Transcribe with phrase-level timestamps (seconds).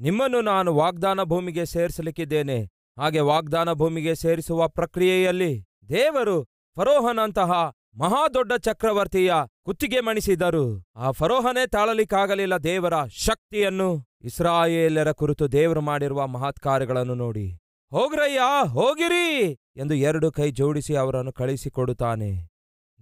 [0.00, 2.64] ನಿಮ್ಮನ್ನು ನಾನು ವಾಗ್ದಾನ ಭೂಮಿಗೆ ಸೇರಿಸಲಿಕ್ಕಿದ್ದೇನೆ.
[2.98, 6.44] ಹಾಗೆ ವಾಗ್ದಾನ ಭೂಮಿಗೆ ಸೇರಿಸುವ ಪ್ರಕ್ರಿಯೆಯಲ್ಲಿ ದೇವರು
[6.76, 9.32] ಫರೋಹನಂತಹ ಮಹಾದೊಡ್ಡ ಚಕ್ರವರ್ತಿಯ
[9.64, 10.84] ಕುತ್ತಿಗೆ ಮಣಿಸಿದರು.
[10.96, 14.06] ಆ ಫರೋಹನೇ ತಾಳಲಿಕ್ಕಾಗಲಿಲ್ಲ ದೇವರ ಶಕ್ತಿಯನ್ನು.
[14.24, 17.58] ಇಸ್ರಾಯೇಲರ ಕುರಿತು ದೇವರು ಮಾಡಿರುವ ಮಹತ್ಕಾರ್ಯಗಳನ್ನು ನೋಡಿ.
[17.90, 22.48] ಹೋಗ್ರಯ್ಯ, ಹೋಗಿರಿ ಎಂದು ಎರಡು ಕೈ ಜೋಡಿಸಿ ಅವರನ್ನು ಕಳಿಸಿಕೊಡುತ್ತಾನೆ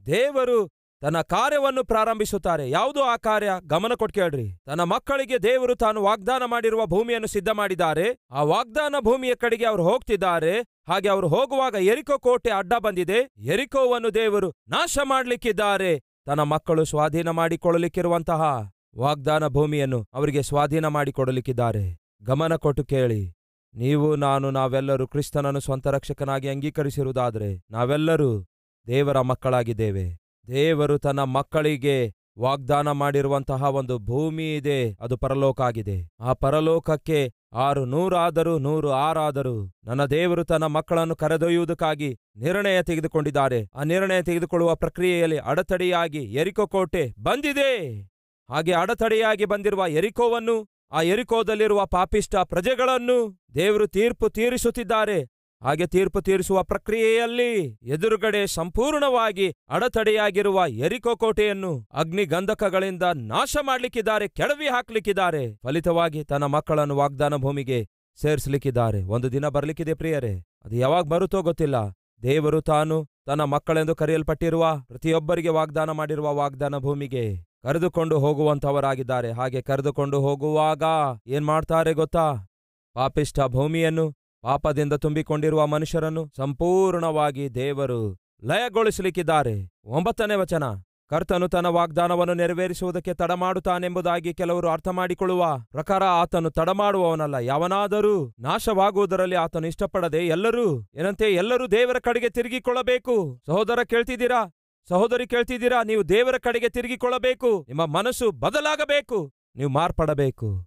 [0.06, 0.68] ದೇವರು
[1.00, 2.70] ತನ್ನ ಕಾರ್ಯವನ್ನು ಪ್ರಾರಂಭಿಸುತ್ತಾರೆ.
[2.70, 3.50] ಯಾವುದು ಆ ಕಾರ್ಯ?
[3.66, 4.58] ಗಮನ ಕೊಟ್ಟು ಕೇಳ್ರಿ.
[4.66, 10.60] ತನ್ನ ಮಕ್ಕಳಿಗೆ ದೇವರು ತಾನು ವಾಗ್ದಾನ ಮಾಡಿರುವ ಭೂಮಿಯನ್ನು ಸಿದ್ಧ ಮಾಡಿದ್ದಾರೆ ಆ ವಾಗ್ದಾನ ಭೂಮಿಯ ಕಡೆಗೆ ಅವರು ಹೋಗ್ತಿದ್ದಾರೆ.
[10.60, 13.30] ಹಾಗೆ ಅವರು ಹೋಗುವಾಗ ಎರಿಕೋ ಕೋಟೆ ಅಡ್ಡ ಬಂದಿದೆ.
[13.38, 16.00] ಎರಿಕೋವನ್ನು ದೇವರು ನಾಶ ಮಾಡಲಿಕ್ಕಿದ್ದಾರೆ.
[16.26, 21.98] ತನ್ನ ಮಕ್ಕಳು ಸ್ವಾಧೀನ ಮಾಡಿಕೊಳ್ಳಲಿಕ್ಕಿರುವಂತಹ ವಾಗ್ದಾನ ಭೂಮಿಯನ್ನು ಅವರಿಗೆ ಸ್ವಾಧೀನ ಮಾಡಿಕೊಡಲಿಕ್ಕಿದ್ದಾರೆ.
[22.22, 23.35] ಗಮನ ಕೊಟ್ಟು ಕೇಳಿ.
[23.76, 28.42] ನೀವು, ನಾನು, ನಾವೆಲ್ಲರೂ ಕ್ರಿಸ್ತನನ್ನು ಸ್ವಂತ ರಕ್ಷಕನಾಗಿ ಅಂಗೀಕರಿಸಿರುವುದಾದರೆ ನಾವೆಲ್ಲರೂ
[28.86, 30.16] ದೇವರ ಮಕ್ಕಳಾಗಿದ್ದೇವೆ.
[30.48, 36.08] ದೇವರು ತನ್ನ ಮಕ್ಕಳಿಗೆ ವಾಗ್ದಾನ ಮಾಡಿರುವಂತಹ ಒಂದು ಭೂಮಿ ಇದೆ, ಅದು ಪರಲೋಕ ಆಗಿದೆ.
[36.20, 43.68] ಆ ಪರಲೋಕಕ್ಕೆ ಆರು ನೂರಾದರೂ ನೂರು ಆರಾದರೂ ನನ್ನ ದೇವರು ತನ್ನ ಮಕ್ಕಳನ್ನು ಕರೆದೊಯ್ಯುವುದಕ್ಕಾಗಿ ನಿರ್ಣಯ ತೆಗೆದುಕೊಂಡಿದ್ದಾರೆ.
[43.74, 48.02] ಆ ನಿರ್ಣಯ ತೆಗೆದುಕೊಳ್ಳುವ ಪ್ರಕ್ರಿಯೆಯಲ್ಲಿ ಅಡತಡೆಯಾಗಿ ಎರಿಕೋ ಕೋಟೆ ಬಂದಿದೆ.
[48.50, 55.28] ಹಾಗೆ ಅಡತಡೆಯಾಗಿ ಬಂದಿರುವ ಎರಿಕೋವನ್ನು ಆ ಎರಿಕೋದಲ್ಲಿರುವ ಪಾಪಿಷ್ಟ ಪ್ರಜೆಗಳನ್ನು ದೇವರು ತೀರ್ಪು ತೀರಿಸುತ್ತಿದ್ದಾರೆ.
[55.62, 65.54] ಹಾಗೆ ತೀರ್ಪು ತೀರಿಸುವ ಪ್ರಕ್ರಿಯೆಯಲ್ಲಿ ಎದುರುಗಡೆ ಸಂಪೂರ್ಣವಾಗಿ ಅಡತಡೆಯಾಗಿರುವ ಎರಿಕೋ ಕೋಟೆಯನ್ನು ಅಗ್ನಿಗಂಧಕಗಳಿಂದ ನಾಶ ಮಾಡ್ಲಿಕ್ಕಿದ್ದಾರೆ, ಕೆಡವಿ ಹಾಕ್ಲಿಕ್ಕಿದ್ದಾರೆ.
[65.54, 67.88] ಫಲಿತವಾಗಿ ತನ್ನ ಮಕ್ಕಳನ್ನು ವಾಗ್ದಾನ ಭೂಮಿಗೆ
[68.20, 69.02] ಸೇರಿಸಲಿಕ್ಕಿದ್ದಾರೆ.
[69.02, 71.74] ಒಂದು ದಿನ ಬರ್ಲಿಕ್ಕಿದೆ ಪ್ರಿಯರೇ, ಅದು ಯಾವಾಗ ಬರುತ್ತೋ ಗೊತ್ತಿಲ್ಲ.
[72.22, 79.32] ದೇವರು ತಾನು ತನ್ನ ಮಕ್ಕಳೆಂದು ಕರೆಯಲ್ಪಟ್ಟಿರುವ ಪ್ರತಿಯೊಬ್ಬರಿಗೆ ವಾಗ್ದಾನ ಮಾಡಿರುವ ವಾಗ್ದಾನ ಭೂಮಿಗೆ ಕರೆದುಕೊಂಡು ಹೋಗುವಂಥವರಾಗಿದ್ದಾರೆ.
[79.32, 80.82] ಹಾಗೆ ಕರೆದುಕೊಂಡು ಹೋಗುವಾಗ
[81.26, 82.46] ಏನ್ ಮಾಡ್ತಾರೆ ಗೊತ್ತಾ?
[82.94, 89.70] ಪಾಪಿಷ್ಟ ಭೂಮಿಯನ್ನು, ಪಾಪದಿಂದ ತುಂಬಿಕೊಂಡಿರುವ ಮನುಷ್ಯರನ್ನು ಸಂಪೂರ್ಣವಾಗಿ ದೇವರು ಲಯಗೊಳಿಸಲಿಕ್ಕಿದ್ದಾರೆ.
[89.84, 90.64] ಒಂಬತ್ತನೇ ವಚನ,
[91.08, 97.34] ಕರ್ತನು ತನ್ನ ವಾಗ್ದಾನವನ್ನು ನೆರವೇರಿಸುವುದಕ್ಕೆ ತಡಮಾಡುತ್ತಾನೆಂಬುದಾಗಿ ಕೆಲವರು ಅರ್ಥ ಮಾಡಿಕೊಳ್ಳುವ ಪ್ರಕಾರ ಆತನು ತಡಮಾಡುವವನಲ್ಲ.
[97.34, 103.42] ಯಾವನಾದರೂ ನಾಶವಾಗುವುದರಲ್ಲಿ ಆತನು ಇಷ್ಟಪಡದೆ ಎಲ್ಲರೂ, ಏನಂತೆ, ಎಲ್ಲರೂ ದೇವರ ಕಡೆಗೆ ತಿರುಗಿಕೊಳ್ಳಬೇಕು.
[103.46, 104.52] ಸಹೋದರ ಕೇಳ್ತಿದ್ದೀರಾ?
[104.88, 105.82] ಸಹೋದರಿ ಕೇಳ್ತಿದ್ದೀರಾ?
[105.82, 107.64] ನೀವು ದೇವರ ಕಡೆಗೆ ತಿರುಗಿಕೊಳ್ಳಬೇಕು.
[107.68, 109.32] ನಿಮ್ಮ ಮನಸ್ಸು ಬದಲಾಗಬೇಕು.
[109.56, 110.60] ನೀವು ಮಾರ್ಪಡಬೇಕು.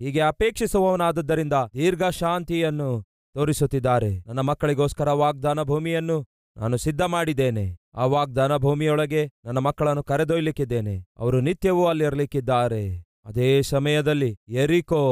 [0.00, 3.02] ಹೀಗೆ ಅಪೇಕ್ಷಿಸುವವನಾದದ್ದರಿಂದ ದೀರ್ಘ ಶಾಂತಿಯನ್ನು
[3.34, 4.18] ತೋರಿಸುತ್ತಿದ್ದಾರೆ.
[4.26, 6.26] ನನ್ನ ಮಕ್ಕಳಿಗೋಸ್ಕರ ವಾಗ್ದಾನ ಭೂಮಿಯನ್ನು
[6.56, 12.98] ನಾನು ಸಿದ್ಧ ಮಾಡಿದ್ದೇನೆ ಆ ವಾಗ್ದಾನ ಭೂಮಿಯೊಳಗೆ ನನ್ನ ಮಕ್ಕಳನ್ನು ಕರೆದೊಯ್ಲಿಕ್ಕಿದ್ದೇನೆ ಅವರು ನಿತ್ಯವೂ ಅಲ್ಲಿರಲಿಕ್ಕಿದ್ದಾರೆ.
[13.24, 15.02] ಅದೇ ಸಮಯದಲ್ಲಿ ಎರಿಕೋ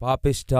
[0.00, 0.52] ಪಾಪಿಷ್ಟ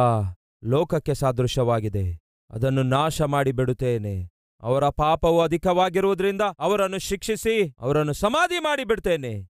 [0.64, 2.18] ಲೋಕಕ್ಕೆ ಸಾದೃಶ್ಯವಾಗಿದೆ.
[2.50, 9.48] ಅದನ್ನು ನಾಶ ಮಾಡಿ ಬಿಡುತ್ತೇನೆ ಅವರ ಪಾಪವು ಅಧಿಕವಾಗಿರುವುದರಿಂದ ಅವರನ್ನು ಶಿಕ್ಷಿಸಿ ಅವರನ್ನು ಸಮಾಧಿ ಮಾಡಿಬಿಡ್ತೇನೆ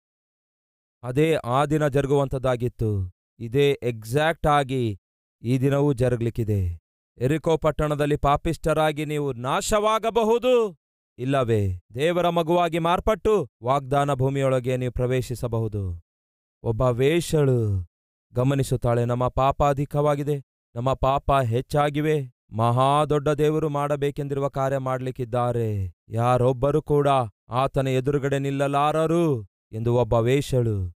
[1.02, 3.12] ಅದೇ ಆ ದಿನ ಜರುಗುವಂಥದ್ದಾಗಿತ್ತು.
[3.38, 4.98] ಇದೇ ಎಕ್ಸಾಕ್ಟ್ ಆಗಿ
[5.42, 6.80] ಈ ದಿನವೂ ಜರುಗಲಿಕ್ಕಿದೆ.
[7.18, 10.76] ಎರಿಕೋ ಪಟ್ಟಣದಲ್ಲಿ ಪಾಪಿಷ್ಟರಾಗಿ ನೀವು ನಾಶವಾಗಬಹುದು.
[11.18, 16.02] ಇಲ್ಲವೇ, ದೇವರ ಮಗುವಾಗಿ ಮಾರ್ಪಟ್ಟು ವಾಗ್ದಾನ ಭೂಮಿಯೊಳಗೆ ನೀವು ಪ್ರವೇಶಿಸಬಹುದು.
[16.62, 17.88] ಒಬ್ಬ ವೇಷಳು
[18.34, 20.42] ಗಮನಿಸುತ್ತಾಳೆ, ನಮ್ಮ ಪಾಪ ಅಧಿಕವಾಗಿದೆ,
[20.74, 22.39] ನಮ್ಮ ಪಾಪ ಹೆಚ್ಚಾಗಿವೆ.
[22.52, 25.92] ಮಹಾದೊಡ್ಡ ದೇವರು ಮಾಡಬೇಕೆಂದಿರುವ ಕಾರ್ಯ ಮಾಡಲಿಕ್ಕಿದ್ದಾರೆ.
[26.08, 27.08] ಯಾರೊಬ್ಬರು ಕೂಡ
[27.48, 30.92] ಆತನ ಎದುರುಗಡೆ ನಿಲ್ಲಲಾರರು ಎಂದು ಒಬ್ಬ ವೇಷಳು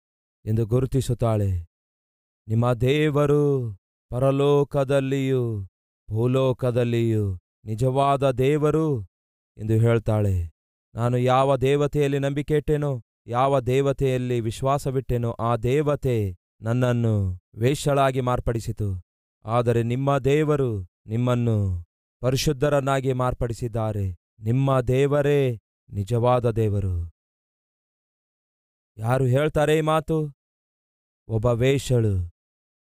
[0.45, 1.67] ಎಂದು ಗುರುತಿಸುತ್ತಾಳೆ.
[2.49, 3.77] ನಿಮ್ಮ ದೇವರು
[4.11, 5.69] ಪರಲೋಕದಲ್ಲಿಯೂ
[6.11, 9.03] ಭೂಲೋಕದಲ್ಲಿಯೂ ನಿಜವಾದ ದೇವರು
[9.59, 10.51] ಎಂದು ಹೇಳ್ತಾಳೆ.
[10.95, 19.03] ನಾನು ಯಾವ ದೇವತೆಯಲ್ಲಿ ನಂಬಿಕೆ ಇಟ್ಟೆನೋ ಯಾವ ದೇವತೆಯಲ್ಲಿ ವಿಶ್ವಾಸವಿಟ್ಟೆನೋ ಆ ದೇವತೆ ನನ್ನನ್ನು ವೇಷಳಾಗಿ ಮಾರ್ಪಡಿಸಿತು.
[19.45, 21.85] ಆದರೆ ನಿಮ್ಮ ದೇವರು ನಿಮ್ಮನ್ನು
[22.21, 24.17] ಪರಿಶುದ್ಧರನ್ನಾಗಿ ಮಾರ್ಪಡಿಸಿದ್ದಾರೆ.
[24.41, 25.59] ನಿಮ್ಮ ದೇವರೇ
[25.93, 27.11] ನಿಜವಾದ ದೇವರು.
[28.97, 30.33] ಯಾರು ಹೇಳ್ತಾರೆ ಈ ಮಾತು?
[31.29, 32.31] ಒಬ್ಬ ವೇಷಳು.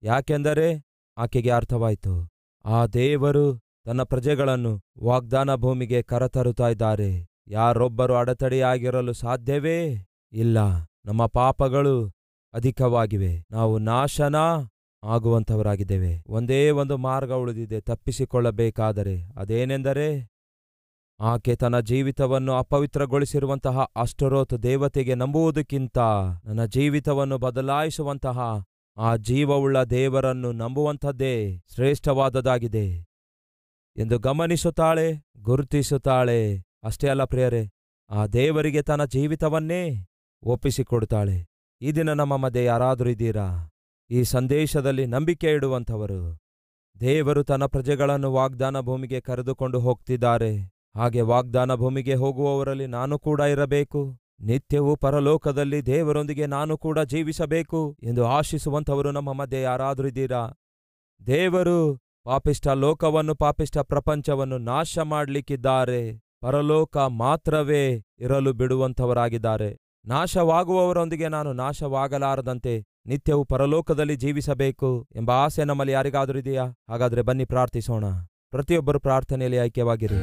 [0.04, 0.84] ಯಾಕೆಂದರೆ
[1.18, 2.30] ಆಕೆಗೆ ಅರ್ಥವಾಯಿತು.
[2.66, 7.28] ಆ ದೇವರು ತನ್ನ ಪ್ರಜೆಗಳನ್ನು ವಾಗ್ದಾನ ಭೂಮಿಗೆ ಕರತರುತ್ತಾ ಇದ್ದಾರೆ.
[7.48, 10.58] ಯಾರೊಬ್ಬರು ಅಡೆತಡೆಯಾಗಿರಲು ಸಾಧ್ಯವೇ ಇಲ್ಲ.
[11.06, 12.08] ನಮ್ಮ ಪಾಪಗಳು
[12.54, 13.46] ಅಧಿಕವಾಗಿವೆ.
[13.52, 14.36] ನಾವು ನಾಶನ
[15.04, 16.24] ಆಗುವಂಥವರಾಗಿದ್ದೇವೆ.
[16.28, 19.24] ಒಂದೇ ಒಂದು ಮಾರ್ಗ ಉಳಿದಿದೆ, ತಪ್ಪಿಸಿಕೊಳ್ಳಬೇಕಾದರೆ.
[19.38, 20.34] ಅದೇನೆಂದರೆ,
[21.20, 25.98] ಆಕೆ ತನ್ನ ಜೀವಿತವನ್ನು ಅಪವಿತ್ರಗೊಳಿಸಿರುವಂತಹ ಅಷ್ಟರೋತ್ ದೇವತೆಗೆ ನಂಬುವುದಕ್ಕಿಂತ
[26.46, 28.64] ನನ್ನ ಜೀವಿತವನ್ನು ಬದಲಾಯಿಸುವಂತಹ
[28.98, 33.06] ಆ ಜೀವವುಳ್ಳ ದೇವರನ್ನು ನಂಬುವಂಥದ್ದೇ ಶ್ರೇಷ್ಠವಾದದಾಗಿದೆ
[33.98, 36.58] ಎಂದು ಗಮನಿಸುತ್ತಾಳೆ, ಗುರುತಿಸುತ್ತಾಳೆ.
[36.84, 37.70] ಅಷ್ಟೇ ಅಲ್ಲ ಪ್ರಿಯರೇ,
[38.10, 40.06] ಆ ದೇವರಿಗೆ ತನ್ನ ಜೀವಿತವನ್ನೇ
[40.44, 41.46] ಒಪ್ಪಿಸಿಕೊಡುತ್ತಾಳೆ.
[41.82, 43.70] ಈ ದಿನ ನಮ್ಮ ಮಧ್ಯೆ ಯಾರಾದರೂ ಇದ್ದೀರಾ?
[44.14, 46.38] ಈ ಸಂದೇಶದಲ್ಲಿ ನಂಬಿಕೆ ಇಡುವಂಥವರು,
[47.00, 50.52] ದೇವರು ತನ್ನ ಪ್ರಜೆಗಳನ್ನು ವಾಗ್ದಾನ ಭೂಮಿಗೆ ಕರೆದುಕೊಂಡು ಹೋಗ್ತಿದ್ದಾರೆ.
[50.96, 54.20] ಹಾಗೆ ವಾಗ್ದಾನ ಭೂಮಿಗೆ ಹೋಗುವವರಲ್ಲಿ ನಾನು ಕೂಡ ಇರಬೇಕು.
[54.40, 60.44] ನಿತ್ಯವೂ ಪರಲೋಕದಲ್ಲಿ ದೇವರೊಂದಿಗೆ ನಾನು ಕೂಡ ಜೀವಿಸಬೇಕು ಎಂದು ಆಶಿಸುವಂಥವರು ನಮ್ಮ ಮಧ್ಯೆ ಯಾರಾದರೂ ಇದ್ದೀರಾ?
[61.28, 61.78] ದೇವರು
[62.24, 66.02] ಪಾಪಿಷ್ಟ ಲೋಕವನ್ನು ಪಾಪಿಷ್ಟ ಪ್ರಪಂಚವನ್ನು ನಾಶ ಮಾಡಲಿಕ್ಕಿದ್ದಾರೆ.
[66.42, 67.84] ಪರಲೋಕ ಮಾತ್ರವೇ
[68.20, 69.78] ಇರಲು ಬಿಡುವಂಥವರಾಗಿದ್ದಾರೆ.
[70.06, 76.66] ನಾಶವಾಗುವವರೊಂದಿಗೆ ನಾನು ನಾಶವಾಗಲಾರದಂತೆ ನಿತ್ಯವೂ ಪರಲೋಕದಲ್ಲಿ ಜೀವಿಸಬೇಕು ಎಂಬ ಆಸೆ ನಮ್ಮಲ್ಲಿ ಯಾರಿಗಾದರೂ ಇದೆಯಾ?
[76.90, 78.06] ಹಾಗಾದರೆ ಬನ್ನಿ ಪ್ರಾರ್ಥಿಸೋಣ.
[78.52, 80.16] ಪ್ರತಿಯೊಬ್ಬರು ಪ್ರಾರ್ಥನೆಯಲ್ಲಿ ಐಕ್ಯವಾಗಿರಿ.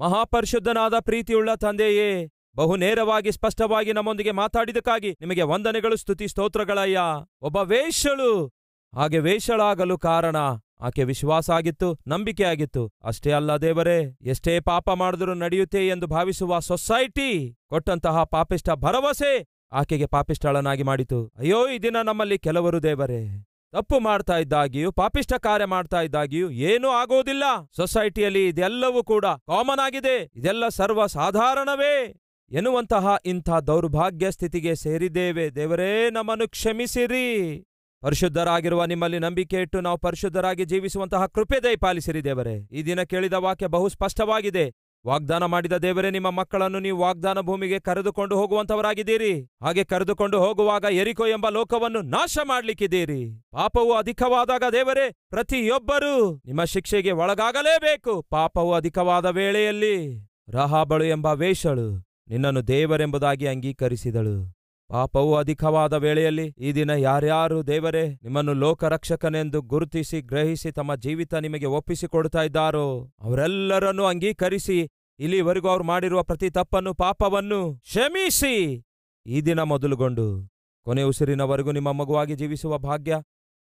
[0.00, 6.98] ಮಹಾಪರಿಶುದ್ಧನಾದ ಪ್ರೀತಿಯುಳ್ಳ ತಂದೆಯೇ ಬಹು ನೇರವಾಗಿ ಸ್ಪಷ್ಟವಾಗಿ ನಮ್ಮೊಂದಿಗೆ ಮಾತಾಡಿದಕ್ಕಾಗಿ ನಿಮಗೆ ವಂದನೆಗಳು, ಸ್ತುತಿ, ಸ್ತೋತ್ರಗಳಯ್ಯ.
[7.40, 8.46] ಒಬ್ಬ ವೇಷಳು
[8.94, 10.36] ಹಾಗೆ ವೇಷಳಾಗಲು ಕಾರಣ.
[10.80, 17.56] ಆಕೆ ವಿಶ್ವಾಸ ಆಗಿತ್ತು ನಂಬಿಕೆ ಆಗಿತ್ತು ಅಷ್ಟೇ ಅಲ್ಲ ದೇವರೇ, ಎಷ್ಟೇ ಪಾಪ ಮಾಡಿದರೂ ನಡೆಯುತ್ತೆ ಎಂದು ಭಾವಿಸುವ ಸೊಸೈಟಿ
[17.68, 21.32] ಕೊಟ್ಟಂತಹ ಪಾಪಿಷ್ಟ ಭರವಸೆ ಆಕೆಗೆ ಪಾಪಿಷ್ಟಳನಾಗಿ ಮಾಡಿತು.
[21.38, 27.44] ಅಯ್ಯೋ, ಈ ದಿನ ನಮ್ಮಲ್ಲಿ ಕೆಲವರು ದೇವರೇ, ತಪ್ಪು ಮಾಡ್ತಾ ಇದ್ದಾಗಿಯೂ ಪಾಪಿಷ್ಟ ಕಾರ್ಯ ಮಾಡ್ತಾ ಇದ್ದಾಗಿಯೂ ಏನೂ ಆಗೋದಿಲ್ಲ.
[27.76, 30.30] ಸೊಸೈಟಿಯಲ್ಲಿ ಇದೆಲ್ಲವೂ ಕೂಡ ಕಾಮನ್ ಆಗಿದೆ.
[30.36, 32.14] ಇದೆಲ್ಲ ಸರ್ವ ಸಾಧಾರಣವೇ
[32.50, 35.54] ಎನ್ನುವಂತಹ ಇಂಥ ದೌರ್ಭಾಗ್ಯ ಸ್ಥಿತಿಗೆ ಸೇರಿದ್ದೇವೆ.
[35.54, 37.67] ದೇವರೇ, ನಮ್ಮನ್ನು ಕ್ಷಮಿಸಿರಿ.
[38.02, 42.68] ಪರಿಶುದ್ಧರಾಗಿರುವ ನಿಮ್ಮಲ್ಲಿ ನಂಬಿಕೆ ಇಟ್ಟು ನಾವು ಪರಿಶುದ್ಧರಾಗಿ ಜೀವಿಸುವಂತಹ ಕೃಪೆ ದಯಪಾಲಿಸಿರಿ ದೇವರೇ.
[42.72, 44.72] ಈ ದಿನ ಕೇಳಿದ ವಾಕ್ಯ ಬಹು ಸ್ಪಷ್ಟವಾಗಿದೆ.
[45.06, 51.48] ವಾಗ್ದಾನ ಮಾಡಿದ ದೇವರೇ, ನಿಮ್ಮ ಮಕ್ಕಳನ್ನು ನೀವು ವಾಗ್ದಾನ ಭೂಮಿಗೆ ಕರೆದುಕೊಂಡು ಹೋಗುವಂತವರಾಗಿದ್ದೀರಿ ಹಾಗೆ ಕರೆದುಕೊಂಡು ಹೋಗುವಾಗ ಎರಿಕೋ ಎಂಬ
[51.48, 53.46] ಲೋಕವನ್ನು ನಾಶ ಮಾಡ್ಲಿಕ್ಕಿದ್ದೀರಿ.
[53.52, 58.22] ಪಾಪವು ಅಧಿಕವಾದಾಗ ದೇವರೇ, ಪ್ರತಿಯೊಬ್ಬರೂ ನಿಮ್ಮ ಶಿಕ್ಷೆಗೆ ಒಳಗಾಗಲೇಬೇಕು.
[58.22, 61.98] ಪಾಪವು ಅಧಿಕವಾದ ವೇಳೆಯಲ್ಲಿ, ರಹಾಬಳು ಎಂಬ ವೇಷಳು
[62.28, 64.57] ನಿನ್ನನ್ನು ದೇವರೆಂಬುದಾಗಿ ಅಂಗೀಕರಿಸಿದಳು.
[64.88, 72.42] ಪಾಪವು ಅಧಿಕವಾದ ವೇಳೆಯಲ್ಲಿ ಈ ದಿನ ಯಾರ್ಯಾರು ದೇವರೇ, ನಿಮ್ಮನ್ನು ಲೋಕರಕ್ಷಕನೆಂದು ಗುರುತಿಸಿ ಗ್ರಹಿಸಿ ತಮ್ಮ ಜೀವಿತ ನಿಮಗೆ ಒಪ್ಪಿಸಿಕೊಡ್ತಾ
[72.42, 78.84] ಇದ್ದಾರೋ, ಅವರೆಲ್ಲರನ್ನೂ ಅಂಗೀಕರಿಸಿ, ಇಲ್ಲಿವರೆಗೂ ಅವರು ಮಾಡಿರುವ ಪ್ರತಿ ತಪ್ಪನ್ನು, ಪಾಪವನ್ನು ಕ್ಷಮಿಸಿ.
[79.26, 80.50] ಈ ದಿನ ಮೊದಲುಗೊಂಡು
[80.84, 83.16] ಕೊನೆ ಉಸಿರಿನವರೆಗೂ ನಿಮ್ಮ ಮಗುವಾಗಿ ಜೀವಿಸುವ ಭಾಗ್ಯ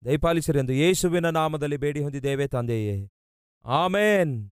[0.06, 3.10] ದಯಪಾಲಿಸಿರೆಂದು ಯೇಸುವಿನ ನಾಮದಲ್ಲಿ ಬೇಡಿ ಹೊಂದಿದ್ದೇವೆ ತಂದೆಯೇ.
[3.66, 4.52] ಆಮೇನ್.